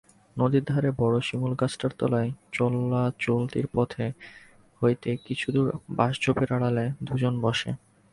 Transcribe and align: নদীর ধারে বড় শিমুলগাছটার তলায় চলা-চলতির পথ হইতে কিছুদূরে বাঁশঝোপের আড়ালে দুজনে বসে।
নদীর 0.37 0.63
ধারে 0.63 0.89
বড় 0.97 1.15
শিমুলগাছটার 1.21 1.91
তলায় 1.99 2.29
চলা-চলতির 2.51 3.67
পথ 3.73 3.89
হইতে 4.81 5.09
কিছুদূরে 5.25 5.71
বাঁশঝোপের 5.89 6.49
আড়ালে 6.53 6.85
দুজনে 7.03 7.39
বসে। 7.41 7.71